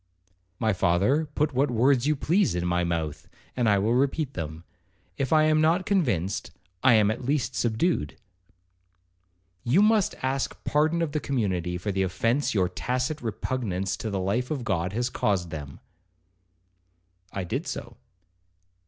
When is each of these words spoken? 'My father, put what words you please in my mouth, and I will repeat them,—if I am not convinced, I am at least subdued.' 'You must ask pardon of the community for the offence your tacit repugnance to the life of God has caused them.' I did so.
'My 0.57 0.73
father, 0.73 1.27
put 1.35 1.53
what 1.53 1.69
words 1.69 2.07
you 2.07 2.15
please 2.15 2.55
in 2.55 2.65
my 2.65 2.83
mouth, 2.83 3.27
and 3.55 3.69
I 3.69 3.77
will 3.77 3.93
repeat 3.93 4.33
them,—if 4.33 5.31
I 5.31 5.43
am 5.43 5.61
not 5.61 5.85
convinced, 5.85 6.49
I 6.81 6.95
am 6.95 7.11
at 7.11 7.23
least 7.23 7.53
subdued.' 7.53 8.17
'You 9.63 9.83
must 9.83 10.15
ask 10.23 10.57
pardon 10.63 11.03
of 11.03 11.11
the 11.11 11.19
community 11.19 11.77
for 11.77 11.91
the 11.91 12.01
offence 12.01 12.55
your 12.55 12.67
tacit 12.67 13.21
repugnance 13.21 13.95
to 13.97 14.09
the 14.09 14.19
life 14.19 14.49
of 14.49 14.63
God 14.63 14.91
has 14.93 15.11
caused 15.11 15.51
them.' 15.51 15.79
I 17.31 17.43
did 17.43 17.67
so. 17.67 17.97